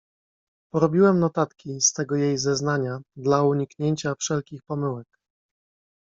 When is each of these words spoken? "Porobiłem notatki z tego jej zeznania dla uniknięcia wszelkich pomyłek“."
"Porobiłem 0.71 1.19
notatki 1.19 1.81
z 1.81 1.93
tego 1.93 2.15
jej 2.15 2.37
zeznania 2.37 3.01
dla 3.15 3.43
uniknięcia 3.43 4.15
wszelkich 4.15 4.63
pomyłek“." 4.63 5.07